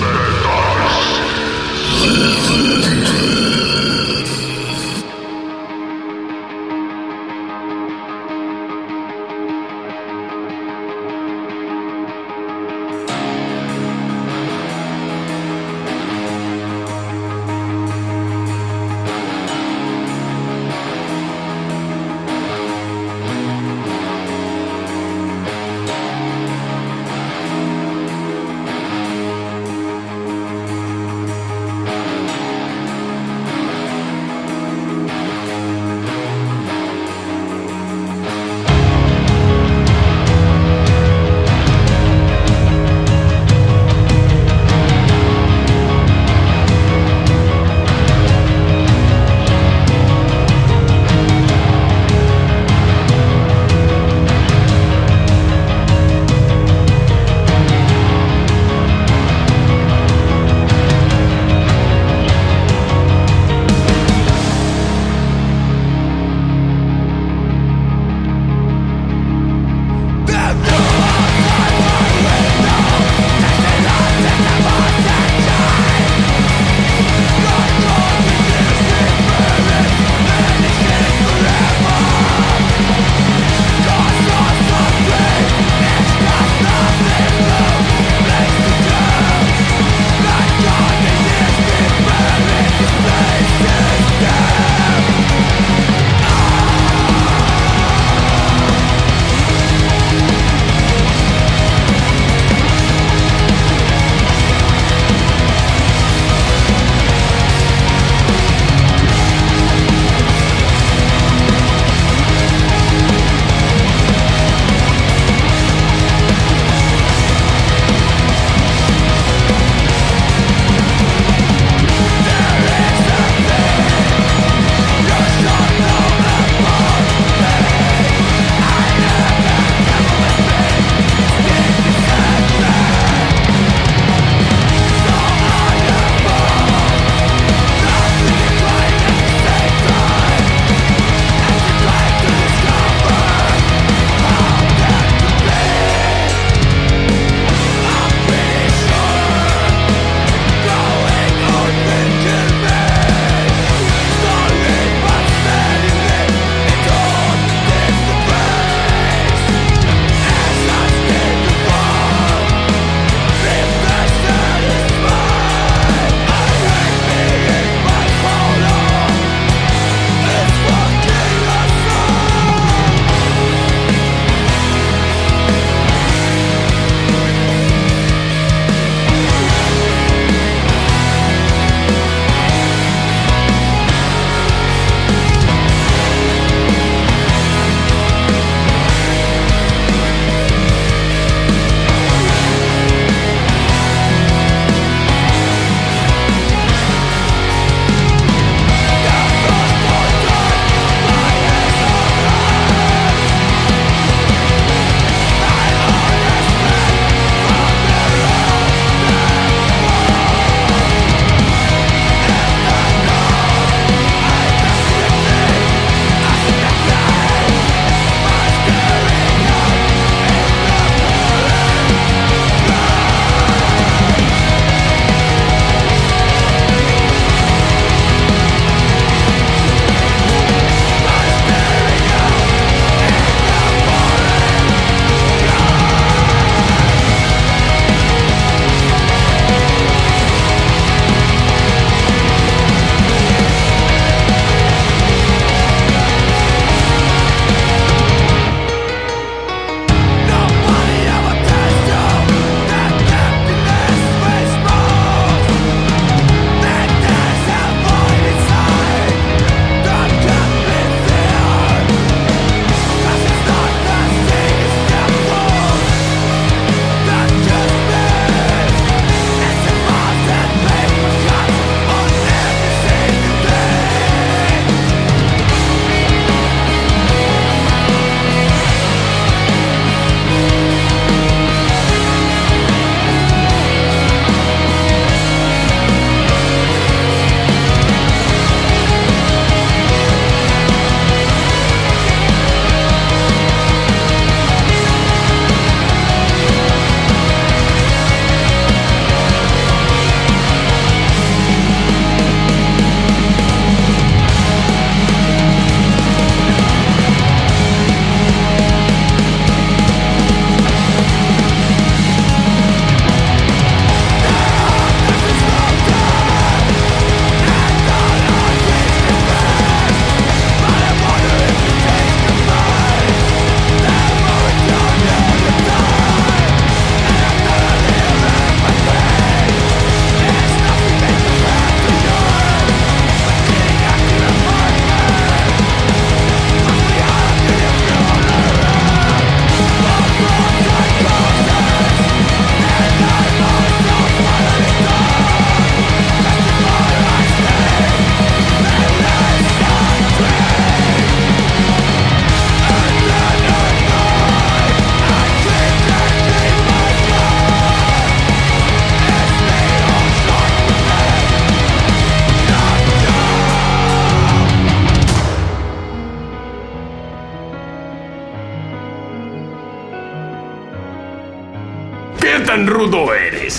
rudo 2.02 3.51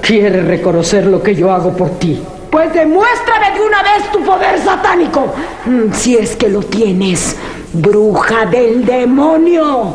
Quieres 0.00 0.44
reconocer 0.46 1.06
lo 1.06 1.22
que 1.22 1.34
yo 1.34 1.50
hago 1.52 1.70
por 1.76 1.90
ti. 1.98 2.20
Pues 2.50 2.72
demuéstrame 2.74 3.52
de 3.56 3.60
una 3.64 3.82
vez 3.82 4.10
tu 4.12 4.20
poder 4.24 4.58
satánico. 4.58 5.32
Mm, 5.66 5.92
Si 5.92 6.16
es 6.16 6.34
que 6.34 6.48
lo 6.48 6.60
tienes, 6.60 7.36
bruja 7.72 8.46
del 8.46 8.84
demonio. 8.84 9.94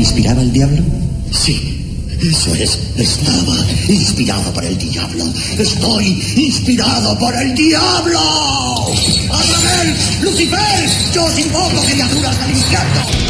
Inspiraba 0.00 0.42
el 0.42 0.52
diablo? 0.52 0.82
Sí, 1.30 2.08
eso 2.20 2.54
es. 2.54 2.78
Estaba 2.96 3.56
inspirado 3.88 4.52
por 4.52 4.64
el 4.64 4.76
diablo. 4.78 5.24
Estoy 5.58 6.22
inspirado 6.36 7.18
por 7.18 7.34
el 7.36 7.54
diablo. 7.54 8.20
¡Azrael! 9.30 9.94
¡Lucifer! 10.22 10.90
Yo 11.12 11.24
os 11.24 11.38
invoco 11.38 11.82
criaturas 11.82 12.38
del 12.40 12.56
infierno. 12.56 13.29